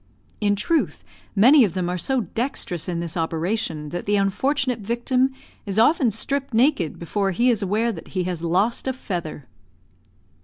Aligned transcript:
In 0.39 0.55
truth, 0.55 1.03
many 1.35 1.63
of 1.63 1.75
them 1.75 1.87
are 1.87 1.95
so 1.99 2.21
dexterous 2.21 2.89
in 2.89 3.01
this 3.01 3.15
operation 3.15 3.89
that 3.89 4.07
the 4.07 4.15
unfortunate 4.15 4.79
victim 4.79 5.29
is 5.67 5.77
often 5.77 6.09
stripped 6.09 6.55
naked 6.55 6.97
before 6.97 7.29
he 7.29 7.51
is 7.51 7.61
aware 7.61 7.91
that 7.91 8.07
he 8.17 8.23
has 8.23 8.43
lost 8.43 8.87
a 8.87 8.93
feather. 8.93 9.45